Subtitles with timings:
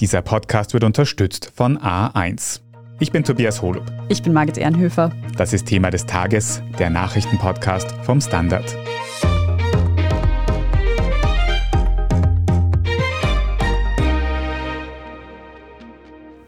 [0.00, 2.60] Dieser Podcast wird unterstützt von A1.
[3.00, 3.84] Ich bin Tobias Holub.
[4.08, 5.12] Ich bin Margit Ehrenhöfer.
[5.36, 8.64] Das ist Thema des Tages, der Nachrichtenpodcast vom Standard.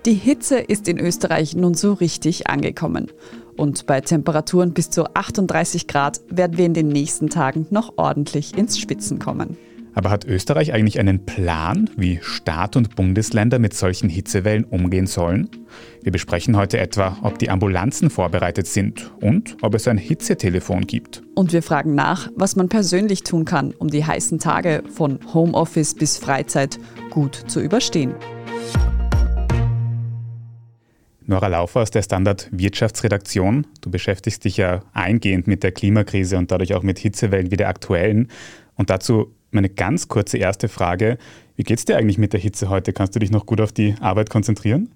[0.07, 3.13] Die Hitze ist in Österreich nun so richtig angekommen.
[3.59, 8.57] Und bei Temperaturen bis zu 38 Grad werden wir in den nächsten Tagen noch ordentlich
[8.57, 9.59] ins Spitzen kommen.
[9.95, 15.51] Aber hat Österreich eigentlich einen Plan, wie Staat und Bundesländer mit solchen Hitzewellen umgehen sollen?
[16.03, 21.23] Wir besprechen heute etwa, ob die Ambulanzen vorbereitet sind und ob es ein Hitzetelefon gibt.
[21.35, 25.95] Und wir fragen nach, was man persönlich tun kann, um die heißen Tage von Homeoffice
[25.95, 26.79] bis Freizeit
[27.11, 28.15] gut zu überstehen.
[31.27, 33.67] Nora Laufer aus der Standard Wirtschaftsredaktion.
[33.81, 37.69] Du beschäftigst dich ja eingehend mit der Klimakrise und dadurch auch mit Hitzewellen wie der
[37.69, 38.29] aktuellen.
[38.75, 41.19] Und dazu meine ganz kurze erste Frage.
[41.57, 42.93] Wie geht es dir eigentlich mit der Hitze heute?
[42.93, 44.95] Kannst du dich noch gut auf die Arbeit konzentrieren?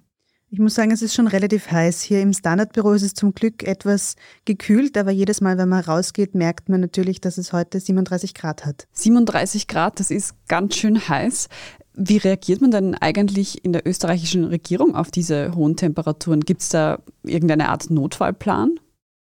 [0.49, 2.01] Ich muss sagen, es ist schon relativ heiß.
[2.01, 6.35] Hier im Standardbüro ist es zum Glück etwas gekühlt, aber jedes Mal, wenn man rausgeht,
[6.35, 8.87] merkt man natürlich, dass es heute 37 Grad hat.
[8.93, 11.49] 37 Grad, das ist ganz schön heiß.
[11.95, 16.39] Wie reagiert man denn eigentlich in der österreichischen Regierung auf diese hohen Temperaturen?
[16.41, 18.79] Gibt es da irgendeine Art Notfallplan?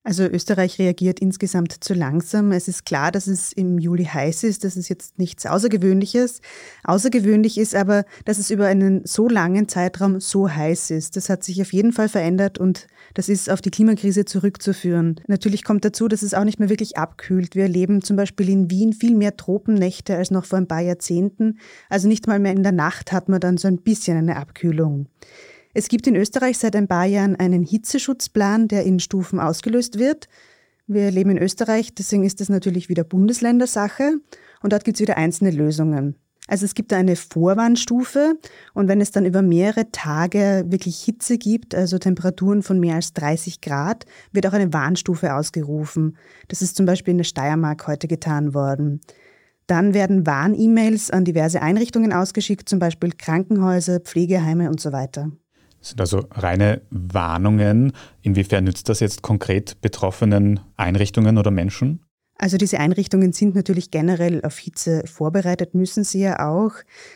[0.04, 2.52] Also Österreich reagiert insgesamt zu langsam.
[2.52, 4.64] Es ist klar, dass es im Juli heiß ist.
[4.64, 6.42] Das ist jetzt nichts Außergewöhnliches.
[6.84, 11.18] Außergewöhnlich ist aber, dass es über einen so langen Zeitraum so heiß ist.
[11.18, 15.22] Das hat sich auf jeden Fall verändert und das ist auf die Klimakrise zurückzuführen.
[15.28, 17.54] Natürlich kommt dazu, dass es auch nicht mehr wirklich abkühlt.
[17.54, 21.60] Wir erleben zum Beispiel in Wien viel mehr Tropennächte als noch vor ein paar Jahrzehnten.
[21.90, 25.06] Also nicht mal mehr in der Nacht hat man dann so ein bisschen eine Abkühlung.
[25.74, 30.28] Es gibt in Österreich seit ein paar Jahren einen Hitzeschutzplan, der in Stufen ausgelöst wird.
[30.86, 34.16] Wir leben in Österreich, deswegen ist das natürlich wieder Bundesländersache
[34.62, 36.16] und dort gibt es wieder einzelne Lösungen.
[36.48, 38.34] Also es gibt eine Vorwarnstufe
[38.74, 43.14] und wenn es dann über mehrere Tage wirklich Hitze gibt, also Temperaturen von mehr als
[43.14, 46.18] 30 Grad, wird auch eine Warnstufe ausgerufen.
[46.50, 49.00] Das ist zum Beispiel in der Steiermark heute getan worden.
[49.68, 55.32] Dann werden Warn-E-Mails an diverse Einrichtungen ausgeschickt, zum Beispiel Krankenhäuser, Pflegeheime und so weiter.
[55.82, 57.92] Das sind also reine Warnungen.
[58.22, 62.06] Inwiefern nützt das jetzt konkret betroffenen Einrichtungen oder Menschen?
[62.38, 66.72] Also diese Einrichtungen sind natürlich generell auf Hitze vorbereitet, müssen sie ja auch.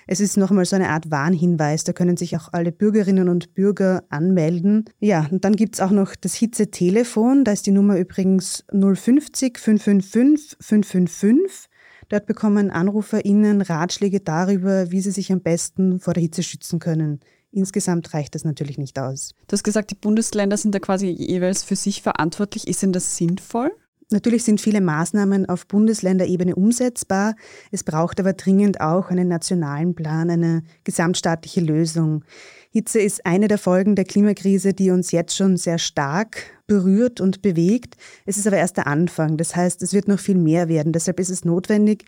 [0.06, 4.04] Es ist nochmal so eine Art Warnhinweis, da können sich auch alle Bürgerinnen und Bürger
[4.10, 4.86] anmelden.
[5.00, 9.58] Ja, und dann gibt es auch noch das Hitze-Telefon, da ist die Nummer übrigens 050
[9.58, 11.70] 555 555.
[12.10, 17.20] Dort bekommen AnruferInnen Ratschläge darüber, wie sie sich am besten vor der Hitze schützen können.
[17.56, 19.34] Insgesamt reicht das natürlich nicht aus.
[19.48, 22.68] Du hast gesagt, die Bundesländer sind da quasi jeweils für sich verantwortlich.
[22.68, 23.72] Ist denn das sinnvoll?
[24.12, 27.36] Natürlich sind viele Maßnahmen auf Bundesländerebene umsetzbar.
[27.72, 32.26] Es braucht aber dringend auch einen nationalen Plan, eine gesamtstaatliche Lösung.
[32.72, 37.42] Hitze ist eine der Folgen der Klimakrise, die uns jetzt schon sehr stark berührt und
[37.42, 37.96] bewegt.
[38.26, 39.38] Es ist aber erst der Anfang.
[39.38, 40.92] Das heißt, es wird noch viel mehr werden.
[40.92, 42.04] Deshalb ist es notwendig,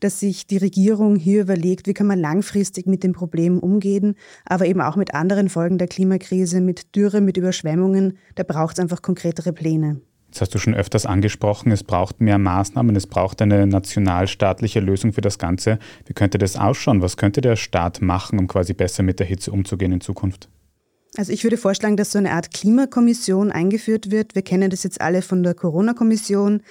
[0.00, 4.66] dass sich die Regierung hier überlegt, wie kann man langfristig mit dem Problem umgehen, aber
[4.66, 8.18] eben auch mit anderen Folgen der Klimakrise, mit Dürre, mit Überschwemmungen.
[8.34, 10.00] Da braucht es einfach konkretere Pläne.
[10.28, 15.12] Jetzt hast du schon öfters angesprochen, es braucht mehr Maßnahmen, es braucht eine nationalstaatliche Lösung
[15.12, 15.80] für das Ganze.
[16.06, 17.02] Wie könnte das ausschauen?
[17.02, 20.48] Was könnte der Staat machen, um quasi besser mit der Hitze umzugehen in Zukunft?
[21.16, 24.36] Also ich würde vorschlagen, dass so eine Art Klimakommission eingeführt wird.
[24.36, 26.62] Wir kennen das jetzt alle von der Corona-Kommission.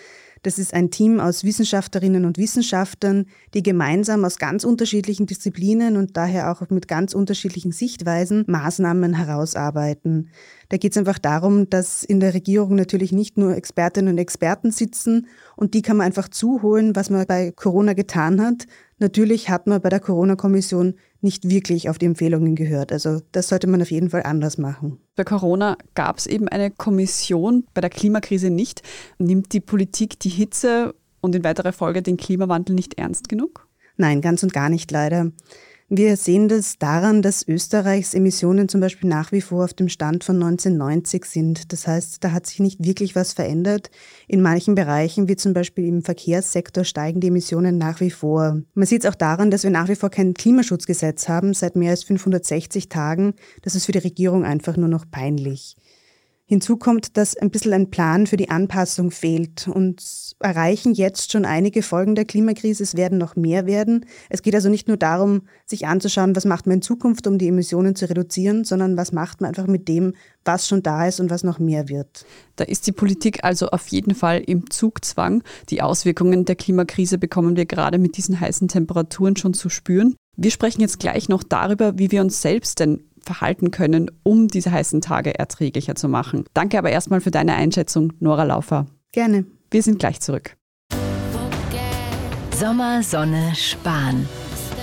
[0.42, 6.16] Das ist ein Team aus Wissenschaftlerinnen und Wissenschaftlern, die gemeinsam aus ganz unterschiedlichen Disziplinen und
[6.16, 10.30] daher auch mit ganz unterschiedlichen Sichtweisen Maßnahmen herausarbeiten.
[10.70, 14.72] Da geht es einfach darum, dass in der Regierung natürlich nicht nur Expertinnen und Experten
[14.72, 18.66] sitzen und die kann man einfach zuholen, was man bei Corona getan hat.
[19.00, 22.92] Natürlich hat man bei der Corona-Kommission nicht wirklich auf die Empfehlungen gehört.
[22.92, 25.00] Also das sollte man auf jeden Fall anders machen.
[25.16, 28.84] Bei Corona gab es eben eine Kommission, bei der Klimakrise nicht.
[29.18, 33.68] Nimmt die Politik die Hitze und in weiterer Folge den Klimawandel nicht ernst genug?
[33.98, 35.32] Nein, ganz und gar nicht leider.
[35.91, 40.24] Wir sehen das daran, dass Österreichs Emissionen zum Beispiel nach wie vor auf dem Stand
[40.24, 41.74] von 1990 sind.
[41.74, 43.90] Das heißt, da hat sich nicht wirklich was verändert.
[44.28, 48.62] In manchen Bereichen, wie zum Beispiel im Verkehrssektor, steigen die Emissionen nach wie vor.
[48.76, 51.90] Man sieht es auch daran, dass wir nach wie vor kein Klimaschutzgesetz haben, seit mehr
[51.90, 53.34] als 560 Tagen.
[53.64, 55.76] Das ist für die Regierung einfach nur noch peinlich.
[56.49, 60.03] Hinzu kommt, dass ein bisschen ein Plan für die Anpassung fehlt und
[60.40, 62.81] erreichen jetzt schon einige Folgen der Klimakrise.
[62.81, 64.07] Es werden noch mehr werden.
[64.29, 67.49] Es geht also nicht nur darum, sich anzuschauen, was macht man in Zukunft, um die
[67.49, 71.29] Emissionen zu reduzieren, sondern was macht man einfach mit dem, was schon da ist und
[71.29, 72.25] was noch mehr wird.
[72.55, 75.43] Da ist die Politik also auf jeden Fall im Zugzwang.
[75.69, 80.16] Die Auswirkungen der Klimakrise bekommen wir gerade mit diesen heißen Temperaturen schon zu spüren.
[80.35, 84.72] Wir sprechen jetzt gleich noch darüber, wie wir uns selbst denn verhalten können, um diese
[84.72, 86.46] heißen Tage erträglicher zu machen.
[86.54, 88.88] Danke aber erstmal für deine Einschätzung, Nora Laufer.
[89.12, 89.46] Gerne.
[89.72, 90.56] Wir sind gleich zurück.
[92.56, 94.28] Sommer, Sonne, Sparen.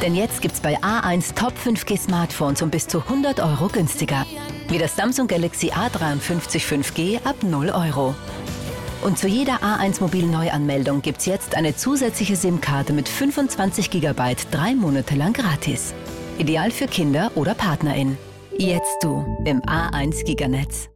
[0.01, 4.27] Denn jetzt gibt's bei A1 Top 5G Smartphones um bis zu 100 Euro günstiger.
[4.69, 8.15] Wie das Samsung Galaxy A53 5G ab 0 Euro.
[9.03, 15.15] Und zu jeder A1 Mobil-Neuanmeldung gibt's jetzt eine zusätzliche SIM-Karte mit 25 GB drei Monate
[15.15, 15.95] lang gratis.
[16.39, 18.19] Ideal für Kinder oder PartnerInnen.
[18.59, 20.89] Jetzt du im A1 Giganetz.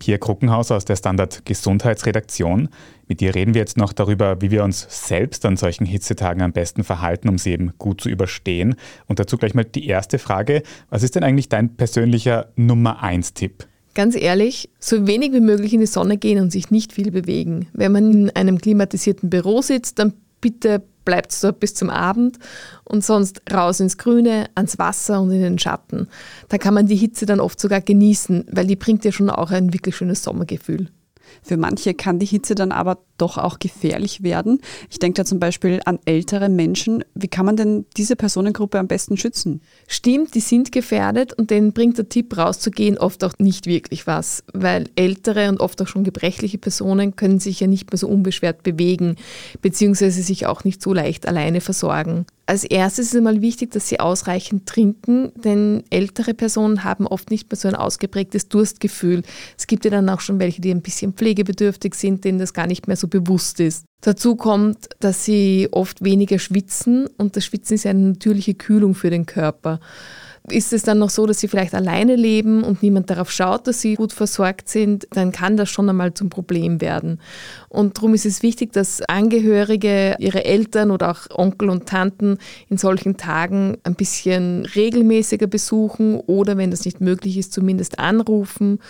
[0.00, 2.68] Pierre Kruckenhaus aus der Standard Gesundheitsredaktion.
[3.06, 6.52] Mit dir reden wir jetzt noch darüber, wie wir uns selbst an solchen Hitzetagen am
[6.52, 8.74] besten verhalten, um sie eben gut zu überstehen.
[9.06, 10.64] Und dazu gleich mal die erste Frage.
[10.90, 13.68] Was ist denn eigentlich dein persönlicher Nummer 1 Tipp?
[13.94, 17.68] Ganz ehrlich, so wenig wie möglich in die Sonne gehen und sich nicht viel bewegen.
[17.72, 22.38] Wenn man in einem klimatisierten Büro sitzt, dann bitte bleibt es dort bis zum Abend
[22.84, 26.08] und sonst raus ins Grüne, ans Wasser und in den Schatten.
[26.48, 29.50] Da kann man die Hitze dann oft sogar genießen, weil die bringt ja schon auch
[29.50, 30.88] ein wirklich schönes Sommergefühl.
[31.42, 34.60] Für manche kann die Hitze dann aber doch auch gefährlich werden.
[34.90, 37.04] Ich denke da zum Beispiel an ältere Menschen.
[37.14, 39.60] Wie kann man denn diese Personengruppe am besten schützen?
[39.86, 44.42] Stimmt, die sind gefährdet und denen bringt der Tipp rauszugehen oft auch nicht wirklich was,
[44.52, 48.62] weil ältere und oft auch schon gebrechliche Personen können sich ja nicht mehr so unbeschwert
[48.62, 49.16] bewegen,
[49.62, 52.26] beziehungsweise sich auch nicht so leicht alleine versorgen.
[52.46, 57.50] Als erstes ist einmal wichtig, dass sie ausreichend trinken, denn ältere Personen haben oft nicht
[57.50, 59.22] mehr so ein ausgeprägtes Durstgefühl.
[59.56, 62.66] Es gibt ja dann auch schon welche, die ein bisschen pflegebedürftig sind, denen das gar
[62.66, 63.86] nicht mehr so bewusst ist.
[64.02, 69.08] Dazu kommt, dass sie oft weniger schwitzen und das Schwitzen ist eine natürliche Kühlung für
[69.08, 69.80] den Körper
[70.50, 73.80] ist es dann noch so, dass sie vielleicht alleine leben und niemand darauf schaut, dass
[73.80, 77.18] sie gut versorgt sind, dann kann das schon einmal zum Problem werden.
[77.70, 82.36] Und darum ist es wichtig, dass Angehörige ihre Eltern oder auch Onkel und Tanten
[82.68, 88.80] in solchen Tagen ein bisschen regelmäßiger besuchen oder wenn das nicht möglich ist, zumindest anrufen.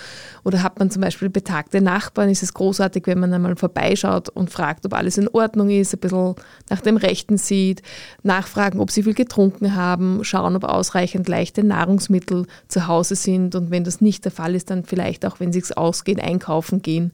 [0.45, 4.51] Oder hat man zum Beispiel betagte Nachbarn, ist es großartig, wenn man einmal vorbeischaut und
[4.51, 6.35] fragt, ob alles in Ordnung ist, ein bisschen
[6.69, 7.83] nach dem Rechten sieht,
[8.23, 13.55] nachfragen, ob sie viel getrunken haben, schauen, ob ausreichend leicht leichte Nahrungsmittel zu Hause sind
[13.55, 16.81] und wenn das nicht der Fall ist, dann vielleicht auch, wenn es sich ausgeht, einkaufen
[16.81, 17.13] gehen,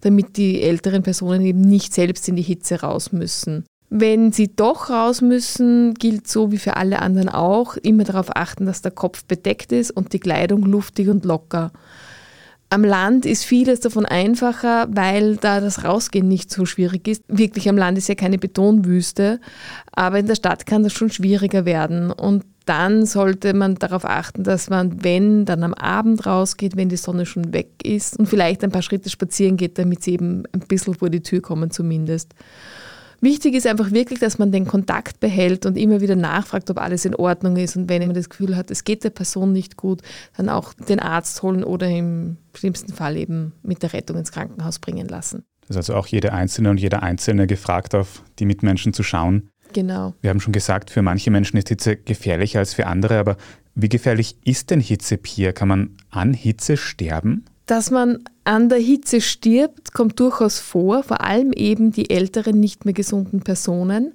[0.00, 3.64] damit die älteren Personen eben nicht selbst in die Hitze raus müssen.
[3.90, 8.66] Wenn sie doch raus müssen, gilt so wie für alle anderen auch, immer darauf achten,
[8.66, 11.72] dass der Kopf bedeckt ist und die Kleidung luftig und locker.
[12.70, 17.22] Am Land ist vieles davon einfacher, weil da das Rausgehen nicht so schwierig ist.
[17.26, 19.40] Wirklich am Land ist ja keine Betonwüste,
[19.92, 22.10] aber in der Stadt kann das schon schwieriger werden.
[22.10, 26.98] Und dann sollte man darauf achten, dass man, wenn, dann am Abend rausgeht, wenn die
[26.98, 30.60] Sonne schon weg ist und vielleicht ein paar Schritte spazieren geht, damit sie eben ein
[30.60, 32.34] bisschen vor die Tür kommen zumindest.
[33.20, 37.04] Wichtig ist einfach wirklich, dass man den Kontakt behält und immer wieder nachfragt, ob alles
[37.04, 37.76] in Ordnung ist.
[37.76, 40.02] Und wenn man das Gefühl hat, es geht der Person nicht gut,
[40.36, 44.78] dann auch den Arzt holen oder im schlimmsten Fall eben mit der Rettung ins Krankenhaus
[44.78, 45.44] bringen lassen.
[45.62, 49.50] Das ist also auch jede Einzelne und jeder Einzelne gefragt, auf die Mitmenschen zu schauen,
[49.72, 50.14] Genau.
[50.20, 53.36] Wir haben schon gesagt, für manche Menschen ist Hitze gefährlicher als für andere, aber
[53.74, 55.52] wie gefährlich ist denn Hitze, Pia?
[55.52, 57.44] Kann man an Hitze sterben?
[57.68, 62.86] Dass man an der Hitze stirbt, kommt durchaus vor, vor allem eben die älteren, nicht
[62.86, 64.14] mehr gesunden Personen.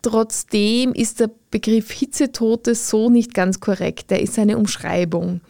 [0.00, 4.10] Trotzdem ist der Begriff Hitzetote so nicht ganz korrekt.
[4.10, 5.42] Der ist eine Umschreibung,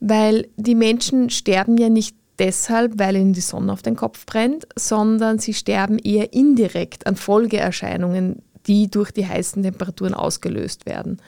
[0.00, 4.66] weil die Menschen sterben ja nicht deshalb, weil ihnen die Sonne auf den Kopf brennt,
[4.74, 11.20] sondern sie sterben eher indirekt an Folgeerscheinungen die durch die heißen Temperaturen ausgelöst werden.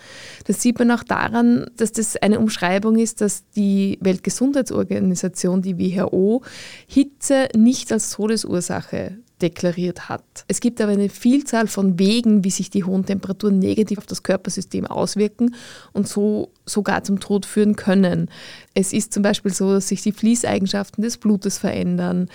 [0.47, 6.43] Das sieht man auch daran, dass das eine Umschreibung ist, dass die Weltgesundheitsorganisation, die WHO,
[6.87, 10.25] Hitze nicht als Todesursache deklariert hat.
[10.47, 14.23] Es gibt aber eine Vielzahl von Wegen, wie sich die hohen Temperaturen negativ auf das
[14.23, 15.55] Körpersystem auswirken
[15.93, 18.31] und so sogar zum Tod führen können.
[18.75, 22.29] Es ist zum Beispiel so, dass sich die Fließeigenschaften des Blutes verändern.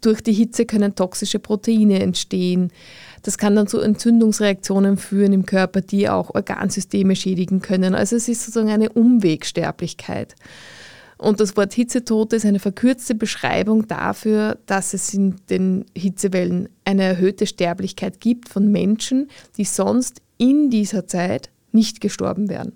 [0.00, 2.72] Durch die Hitze können toxische Proteine entstehen.
[3.22, 7.94] Das kann dann zu Entzündungsreaktionen führen im Körper, die auch Organsysteme schädigen können.
[7.94, 10.34] Also es ist sozusagen eine Umwegsterblichkeit.
[11.18, 17.02] Und das Wort Hitzetote ist eine verkürzte Beschreibung dafür, dass es in den Hitzewellen eine
[17.02, 22.72] erhöhte Sterblichkeit gibt von Menschen, die sonst in dieser Zeit nicht gestorben wären.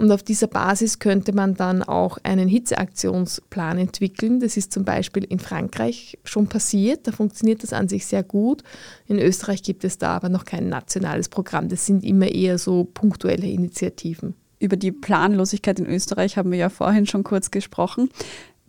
[0.00, 4.38] Und auf dieser Basis könnte man dann auch einen Hitzeaktionsplan entwickeln.
[4.38, 7.08] Das ist zum Beispiel in Frankreich schon passiert.
[7.08, 8.62] Da funktioniert das an sich sehr gut.
[9.08, 11.68] In Österreich gibt es da aber noch kein nationales Programm.
[11.68, 14.34] Das sind immer eher so punktuelle Initiativen.
[14.60, 18.08] Über die Planlosigkeit in Österreich haben wir ja vorhin schon kurz gesprochen.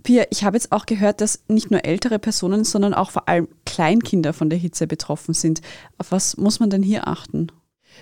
[0.02, 3.48] Pia, ich habe jetzt auch gehört, dass nicht nur ältere Personen, sondern auch vor allem
[3.66, 5.62] Kleinkinder von der Hitze betroffen sind.
[6.00, 7.52] Auf was muss man denn hier achten?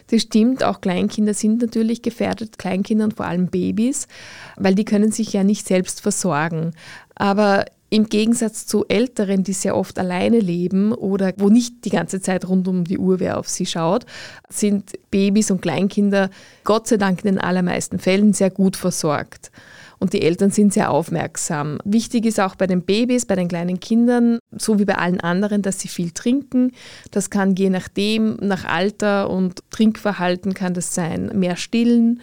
[0.10, 4.08] Das stimmt, auch Kleinkinder sind natürlich gefährdet, Kleinkinder und vor allem Babys,
[4.56, 6.74] weil die können sich ja nicht selbst versorgen.
[7.16, 12.20] Aber im Gegensatz zu Älteren, die sehr oft alleine leben oder wo nicht die ganze
[12.20, 14.06] Zeit rund um die Uhr wer auf sie schaut,
[14.50, 16.30] sind Babys und Kleinkinder
[16.64, 19.52] Gott sei Dank in den allermeisten Fällen sehr gut versorgt.
[20.00, 21.80] Und die Eltern sind sehr aufmerksam.
[21.84, 25.64] Wichtig ist auch bei den Babys, bei den kleinen Kindern, so wie bei allen anderen,
[25.64, 26.72] dass sie viel trinken.
[27.10, 32.22] Das kann je nachdem, nach Alter und Trinkverhalten kann das sein, mehr stillen,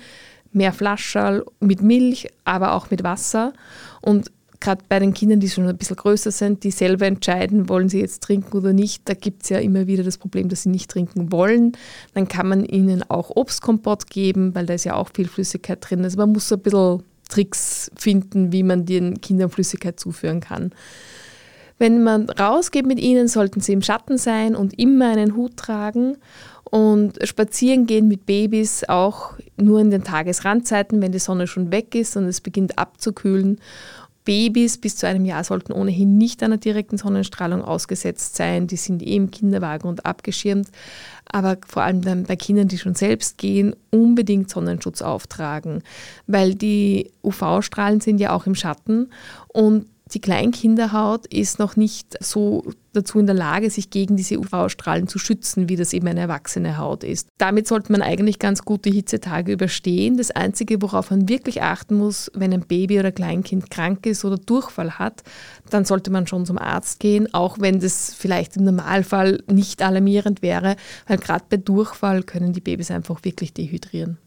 [0.53, 3.53] mehr Flascherl mit Milch, aber auch mit Wasser.
[4.01, 4.31] Und
[4.61, 8.01] gerade bei den Kindern, die schon ein bisschen größer sind, die selber entscheiden, wollen sie
[8.01, 10.91] jetzt trinken oder nicht, da gibt es ja immer wieder das Problem, dass sie nicht
[10.91, 11.73] trinken wollen.
[12.15, 16.05] Dann kann man ihnen auch Obstkompott geben, weil da ist ja auch viel Flüssigkeit drin.
[16.05, 20.73] Also man muss so ein bisschen Tricks finden, wie man den Kindern Flüssigkeit zuführen kann.
[21.79, 26.17] Wenn man rausgeht mit ihnen, sollten sie im Schatten sein und immer einen Hut tragen
[26.65, 31.95] und spazieren gehen mit Babys auch nur in den Tagesrandzeiten, wenn die Sonne schon weg
[31.95, 33.59] ist und es beginnt abzukühlen.
[34.25, 38.67] Babys bis zu einem Jahr sollten ohnehin nicht einer direkten Sonnenstrahlung ausgesetzt sein.
[38.67, 40.69] Die sind eh im Kinderwagen und abgeschirmt.
[41.27, 45.83] Aber vor allem bei Kindern, die schon selbst gehen, unbedingt Sonnenschutz auftragen,
[46.27, 49.11] weil die UV-Strahlen sind ja auch im Schatten
[49.49, 55.09] und die Kleinkinderhaut ist noch nicht so dazu in der Lage, sich gegen diese UV-Strahlen
[55.09, 57.29] zu schützen, wie das eben eine erwachsene Haut ist.
[57.39, 60.19] Damit sollte man eigentlich ganz gut die Hitzetage überstehen.
[60.19, 64.37] Das Einzige, worauf man wirklich achten muss, wenn ein Baby oder Kleinkind krank ist oder
[64.37, 65.23] Durchfall hat,
[65.71, 70.43] dann sollte man schon zum Arzt gehen, auch wenn das vielleicht im Normalfall nicht alarmierend
[70.43, 70.77] wäre,
[71.09, 74.19] weil gerade bei Durchfall können die Babys einfach wirklich dehydrieren.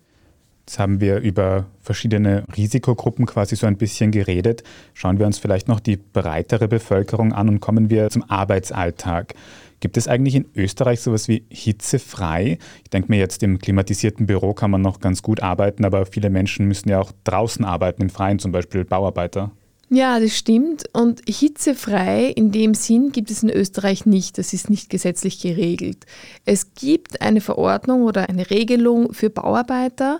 [0.68, 4.64] Jetzt haben wir über verschiedene Risikogruppen quasi so ein bisschen geredet.
[4.94, 9.34] Schauen wir uns vielleicht noch die breitere Bevölkerung an und kommen wir zum Arbeitsalltag.
[9.80, 12.58] Gibt es eigentlich in Österreich sowas wie hitzefrei?
[12.84, 16.30] Ich denke mir jetzt, im klimatisierten Büro kann man noch ganz gut arbeiten, aber viele
[16.30, 19.52] Menschen müssen ja auch draußen arbeiten, im Freien, zum Beispiel Bauarbeiter.
[19.89, 20.84] Ja, das stimmt.
[20.91, 24.38] Und hitzefrei in dem Sinn gibt es in Österreich nicht.
[24.38, 26.06] Das ist nicht gesetzlich geregelt.
[26.44, 30.20] Es gibt eine Verordnung oder eine Regelung für Bauarbeiter,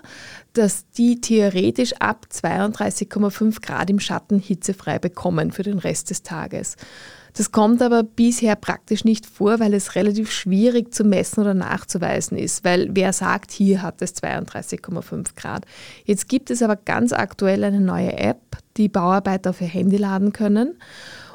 [0.54, 6.76] dass die theoretisch ab 32,5 Grad im Schatten hitzefrei bekommen für den Rest des Tages.
[7.34, 12.36] Das kommt aber bisher praktisch nicht vor, weil es relativ schwierig zu messen oder nachzuweisen
[12.38, 15.64] ist, weil wer sagt, hier hat es 32,5 Grad.
[16.04, 20.74] Jetzt gibt es aber ganz aktuell eine neue App, die Bauarbeiter ihr Handy laden können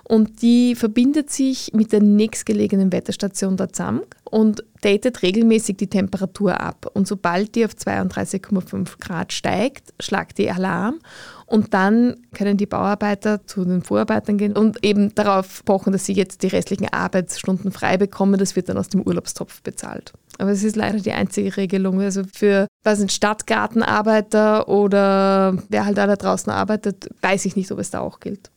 [0.05, 6.59] und die verbindet sich mit der nächstgelegenen Wetterstation der ZAMG und datet regelmäßig die Temperatur
[6.59, 6.91] ab.
[6.93, 10.99] Und sobald die auf 32,5 Grad steigt, schlagt die Alarm
[11.45, 16.13] und dann können die Bauarbeiter zu den Vorarbeitern gehen und eben darauf pochen, dass sie
[16.13, 18.37] jetzt die restlichen Arbeitsstunden frei bekommen.
[18.37, 20.11] Das wird dann aus dem Urlaubstopf bezahlt.
[20.37, 22.01] Aber es ist leider die einzige Regelung.
[22.01, 27.79] Also für was sind Stadtgartenarbeiter oder wer halt da draußen arbeitet, weiß ich nicht, ob
[27.79, 28.49] es da auch gilt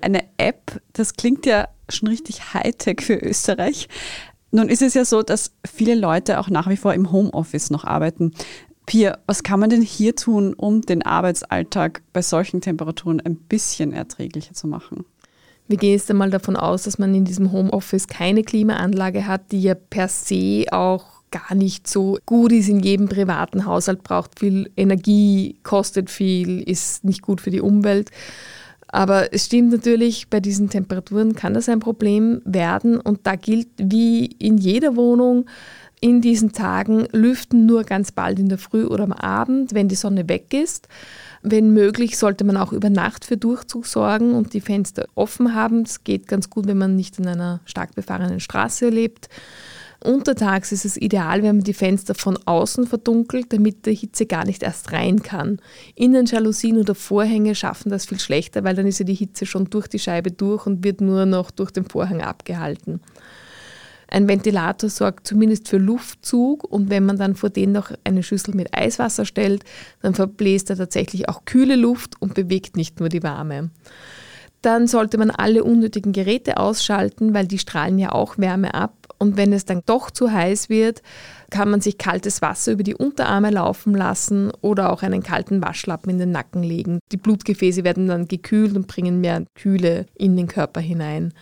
[0.00, 3.88] eine App, das klingt ja schon richtig Hightech für Österreich.
[4.50, 7.84] Nun ist es ja so, dass viele Leute auch nach wie vor im Homeoffice noch
[7.84, 8.32] arbeiten.
[8.86, 13.92] Pia, was kann man denn hier tun, um den Arbeitsalltag bei solchen Temperaturen ein bisschen
[13.92, 15.04] erträglicher zu machen?
[15.68, 19.62] Wir gehen jetzt einmal davon aus, dass man in diesem Homeoffice keine Klimaanlage hat, die
[19.62, 24.70] ja per se auch gar nicht so gut ist in jedem privaten Haushalt, braucht viel
[24.76, 28.10] Energie, kostet viel, ist nicht gut für die Umwelt.
[28.92, 33.68] Aber es stimmt natürlich, bei diesen Temperaturen kann das ein Problem werden und da gilt
[33.78, 35.46] wie in jeder Wohnung,
[36.02, 39.94] in diesen Tagen lüften nur ganz bald in der Früh oder am Abend, wenn die
[39.94, 40.88] Sonne weg ist.
[41.42, 45.84] Wenn möglich, sollte man auch über Nacht für Durchzug sorgen und die Fenster offen haben.
[45.84, 49.28] Das geht ganz gut, wenn man nicht in einer stark befahrenen Straße lebt.
[50.02, 54.44] Untertags ist es ideal, wenn man die Fenster von außen verdunkelt, damit die Hitze gar
[54.44, 55.60] nicht erst rein kann.
[55.94, 59.86] Innenjalousien oder Vorhänge schaffen das viel schlechter, weil dann ist ja die Hitze schon durch
[59.86, 63.00] die Scheibe durch und wird nur noch durch den Vorhang abgehalten.
[64.08, 68.54] Ein Ventilator sorgt zumindest für Luftzug und wenn man dann vor den noch eine Schüssel
[68.54, 69.64] mit Eiswasser stellt,
[70.02, 73.70] dann verbläst er tatsächlich auch kühle Luft und bewegt nicht nur die warme.
[74.60, 79.36] Dann sollte man alle unnötigen Geräte ausschalten, weil die strahlen ja auch Wärme ab und
[79.36, 81.00] wenn es dann doch zu heiß wird,
[81.48, 86.10] kann man sich kaltes Wasser über die Unterarme laufen lassen oder auch einen kalten Waschlappen
[86.10, 86.98] in den Nacken legen.
[87.12, 91.32] Die Blutgefäße werden dann gekühlt und bringen mehr Kühle in den Körper hinein.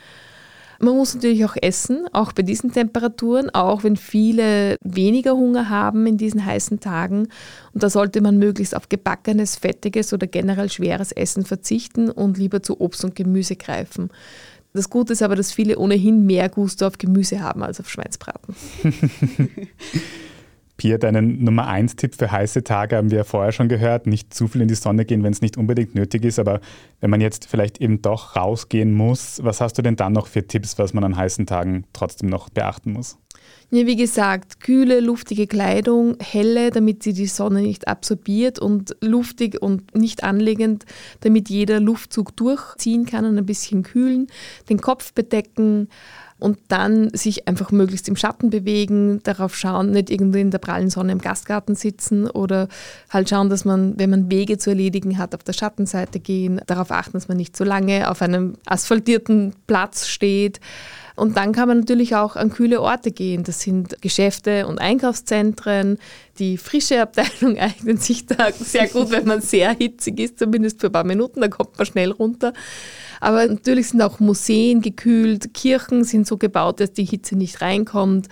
[0.83, 6.07] Man muss natürlich auch essen, auch bei diesen Temperaturen, auch wenn viele weniger Hunger haben
[6.07, 7.29] in diesen heißen Tagen.
[7.73, 12.63] Und da sollte man möglichst auf gebackenes, fettiges oder generell schweres Essen verzichten und lieber
[12.63, 14.11] zu Obst und Gemüse greifen.
[14.73, 18.55] Das Gute ist aber, dass viele ohnehin mehr Gusto auf Gemüse haben als auf Schweinsbraten.
[20.77, 24.07] Pia, deinen Nummer 1 Tipp für heiße Tage haben wir ja vorher schon gehört.
[24.07, 26.39] Nicht zu viel in die Sonne gehen, wenn es nicht unbedingt nötig ist.
[26.39, 26.61] Aber
[27.00, 30.47] wenn man jetzt vielleicht eben doch rausgehen muss, was hast du denn dann noch für
[30.47, 33.19] Tipps, was man an heißen Tagen trotzdem noch beachten muss?
[33.73, 39.62] Ja, wie gesagt, kühle, luftige Kleidung, helle, damit sie die Sonne nicht absorbiert und luftig
[39.62, 40.87] und nicht anlegend,
[41.21, 44.27] damit jeder Luftzug durchziehen kann und ein bisschen kühlen,
[44.69, 45.89] den Kopf bedecken,
[46.41, 50.91] und dann sich einfach möglichst im Schatten bewegen, darauf schauen, nicht irgendwie in der prallen
[50.91, 52.69] Sonne im Gastgarten sitzen oder
[53.11, 56.91] halt schauen, dass man, wenn man Wege zu erledigen hat, auf der Schattenseite gehen, darauf
[56.91, 60.61] achten, dass man nicht zu lange auf einem asphaltierten Platz steht.
[61.21, 63.45] Und dann kann man natürlich auch an kühle Orte gehen.
[63.45, 65.99] Das sind Geschäfte und Einkaufszentren.
[66.39, 70.87] Die frische Abteilung eignet sich da sehr gut, wenn man sehr hitzig ist, zumindest für
[70.87, 72.55] ein paar Minuten, da kommt man schnell runter.
[73.21, 78.29] Aber natürlich sind auch Museen gekühlt, Kirchen sind so gebaut, dass die Hitze nicht reinkommt.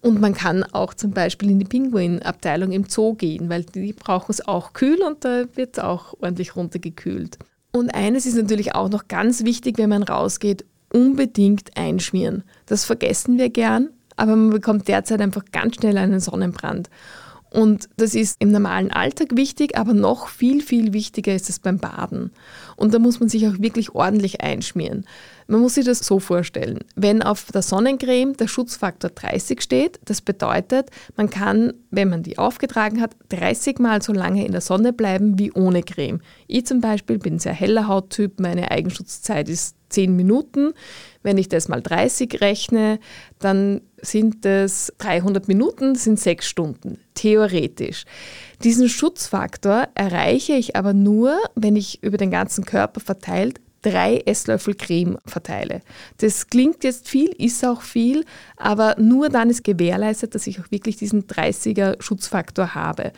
[0.00, 4.32] Und man kann auch zum Beispiel in die Pinguinabteilung im Zoo gehen, weil die brauchen
[4.32, 7.36] es auch kühl und da wird es auch ordentlich runtergekühlt.
[7.72, 12.44] Und eines ist natürlich auch noch ganz wichtig, wenn man rausgeht, unbedingt einschmieren.
[12.66, 16.90] Das vergessen wir gern, aber man bekommt derzeit einfach ganz schnell einen Sonnenbrand.
[17.50, 21.78] Und das ist im normalen Alltag wichtig, aber noch viel, viel wichtiger ist es beim
[21.78, 22.30] Baden.
[22.76, 25.04] Und da muss man sich auch wirklich ordentlich einschmieren.
[25.48, 26.78] Man muss sich das so vorstellen.
[26.94, 32.38] Wenn auf der Sonnencreme der Schutzfaktor 30 steht, das bedeutet, man kann, wenn man die
[32.38, 36.20] aufgetragen hat, 30 Mal so lange in der Sonne bleiben wie ohne Creme.
[36.46, 40.72] Ich zum Beispiel bin ein sehr heller Hauttyp, meine Eigenschutzzeit ist 10 Minuten.
[41.22, 42.98] Wenn ich das mal 30 rechne,
[43.38, 48.04] dann sind es 300 Minuten, sind 6 Stunden, theoretisch.
[48.64, 54.74] Diesen Schutzfaktor erreiche ich aber nur, wenn ich über den ganzen Körper verteilt drei Esslöffel
[54.74, 55.80] Creme verteile.
[56.18, 58.24] Das klingt jetzt viel, ist auch viel,
[58.56, 63.12] aber nur dann ist gewährleistet, dass ich auch wirklich diesen 30er Schutzfaktor habe.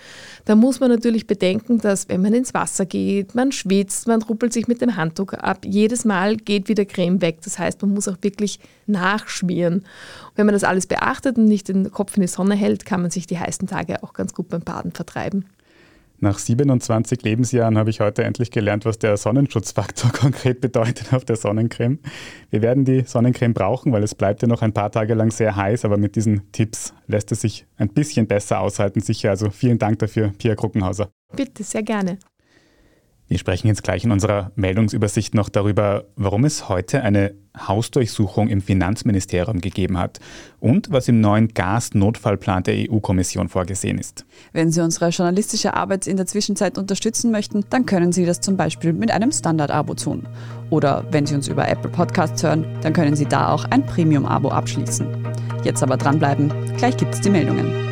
[0.45, 4.52] Da muss man natürlich bedenken, dass wenn man ins Wasser geht, man schwitzt, man ruppelt
[4.52, 7.38] sich mit dem Handtuch ab, jedes Mal geht wieder Creme weg.
[7.42, 9.85] Das heißt, man muss auch wirklich nachschmieren.
[10.37, 13.11] Wenn man das alles beachtet und nicht den Kopf in die Sonne hält, kann man
[13.11, 15.46] sich die heißen Tage auch ganz gut beim Baden vertreiben.
[16.22, 21.35] Nach 27 Lebensjahren habe ich heute endlich gelernt, was der Sonnenschutzfaktor konkret bedeutet auf der
[21.35, 21.98] Sonnencreme.
[22.48, 25.56] Wir werden die Sonnencreme brauchen, weil es bleibt ja noch ein paar Tage lang sehr
[25.56, 29.30] heiß, aber mit diesen Tipps lässt es sich ein bisschen besser aushalten, sicher.
[29.30, 31.11] Also vielen Dank dafür, Pia Kruckenhauser.
[31.35, 32.18] Bitte, sehr gerne.
[33.33, 38.61] Wir sprechen jetzt gleich in unserer Meldungsübersicht noch darüber, warum es heute eine Hausdurchsuchung im
[38.61, 40.21] Finanzministerium gegeben hat
[40.61, 44.27] und was im neuen Gasnotfallplan der EU-Kommission vorgesehen ist.
[44.53, 48.59] Wenn Sie unsere journalistische Arbeit in der Zwischenzeit unterstützen möchten, dann können Sie das zum
[48.59, 50.29] Beispiel mit einem Standard-Abo tun.
[50.68, 54.51] Oder wenn Sie uns über Apple Podcasts hören, dann können Sie da auch ein Premium-Abo
[54.51, 55.07] abschließen.
[55.64, 57.91] Jetzt aber dranbleiben, gleich gibt es die Meldungen.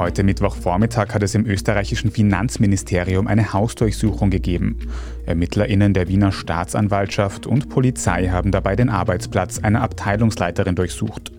[0.00, 4.78] Heute Mittwochvormittag hat es im österreichischen Finanzministerium eine Hausdurchsuchung gegeben.
[5.26, 11.32] ErmittlerInnen der Wiener Staatsanwaltschaft und Polizei haben dabei den Arbeitsplatz einer Abteilungsleiterin durchsucht.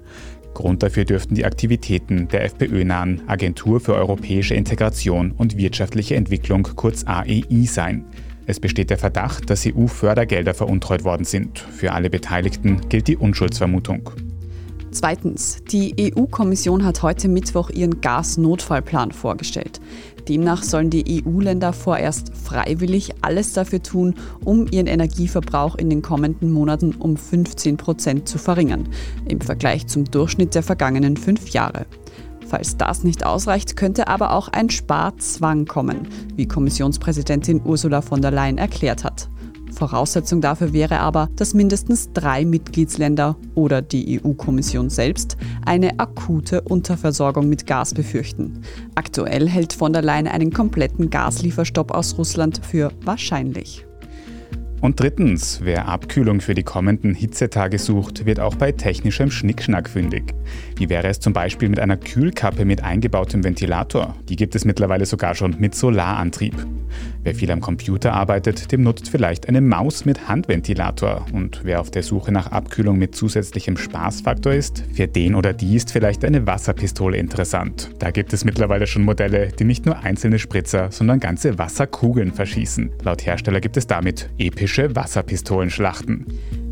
[0.53, 7.03] Grund dafür dürften die Aktivitäten der FPÖ-nahen Agentur für europäische Integration und wirtschaftliche Entwicklung, kurz
[7.03, 8.05] AEI, sein.
[8.45, 11.57] Es besteht der Verdacht, dass EU-Fördergelder veruntreut worden sind.
[11.57, 14.11] Für alle Beteiligten gilt die Unschuldsvermutung.
[14.91, 19.79] Zweitens, die EU-Kommission hat heute Mittwoch ihren Gasnotfallplan vorgestellt.
[20.27, 26.51] Demnach sollen die EU-Länder vorerst freiwillig alles dafür tun, um ihren Energieverbrauch in den kommenden
[26.51, 28.89] Monaten um 15 Prozent zu verringern,
[29.29, 31.85] im Vergleich zum Durchschnitt der vergangenen fünf Jahre.
[32.45, 38.31] Falls das nicht ausreicht, könnte aber auch ein Sparzwang kommen, wie Kommissionspräsidentin Ursula von der
[38.31, 39.29] Leyen erklärt hat.
[39.81, 47.49] Voraussetzung dafür wäre aber, dass mindestens drei Mitgliedsländer oder die EU-Kommission selbst eine akute Unterversorgung
[47.49, 48.61] mit Gas befürchten.
[48.93, 53.83] Aktuell hält von der Leyen einen kompletten Gaslieferstopp aus Russland für wahrscheinlich.
[54.81, 60.33] Und drittens, wer Abkühlung für die kommenden Hitzetage sucht, wird auch bei technischem Schnickschnack fündig.
[60.75, 64.15] Wie wäre es zum Beispiel mit einer Kühlkappe mit eingebautem Ventilator?
[64.27, 66.55] Die gibt es mittlerweile sogar schon mit Solarantrieb.
[67.23, 71.25] Wer viel am Computer arbeitet, dem nutzt vielleicht eine Maus mit Handventilator.
[71.33, 75.75] Und wer auf der Suche nach Abkühlung mit zusätzlichem Spaßfaktor ist, für den oder die
[75.75, 77.91] ist vielleicht eine Wasserpistole interessant.
[77.99, 82.91] Da gibt es mittlerweile schon Modelle, die nicht nur einzelne Spritzer, sondern ganze Wasserkugeln verschießen.
[83.03, 86.25] Laut Hersteller gibt es damit epische Wasserpistolenschlachten.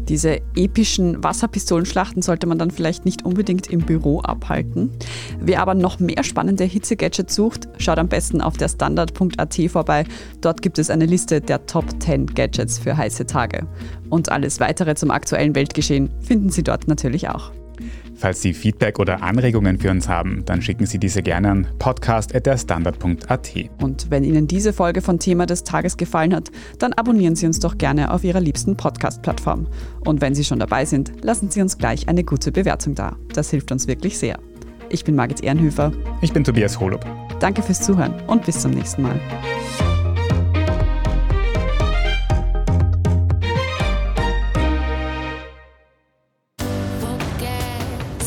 [0.09, 4.89] Diese epischen Wasserpistolenschlachten sollte man dann vielleicht nicht unbedingt im Büro abhalten.
[5.39, 10.05] Wer aber noch mehr spannende Hitze-Gadgets sucht, schaut am besten auf der Standard.at vorbei.
[10.41, 13.67] Dort gibt es eine Liste der Top 10 Gadgets für heiße Tage.
[14.09, 17.51] Und alles weitere zum aktuellen Weltgeschehen finden Sie dort natürlich auch.
[18.19, 23.51] Falls Sie Feedback oder Anregungen für uns haben, dann schicken Sie diese gerne an podcast.derstandard.at.
[23.81, 27.59] Und wenn Ihnen diese Folge von Thema des Tages gefallen hat, dann abonnieren Sie uns
[27.59, 29.67] doch gerne auf Ihrer liebsten Podcast-Plattform.
[30.05, 33.15] Und wenn Sie schon dabei sind, lassen Sie uns gleich eine gute Bewertung da.
[33.33, 34.37] Das hilft uns wirklich sehr.
[34.89, 35.93] Ich bin Margit Ehrenhöfer.
[36.21, 37.05] Ich bin Tobias Holub.
[37.39, 39.17] Danke fürs Zuhören und bis zum nächsten Mal.